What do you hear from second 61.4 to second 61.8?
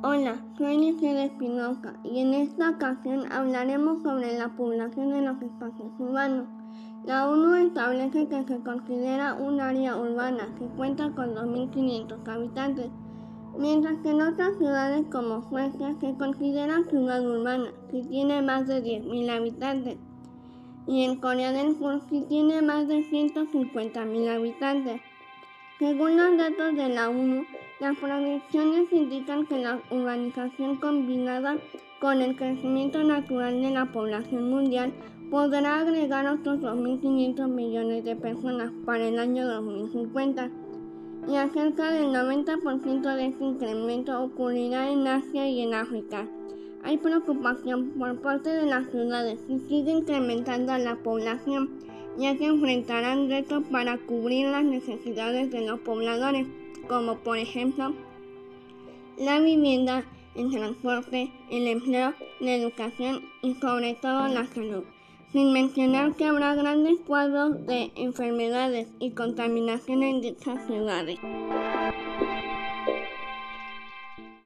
el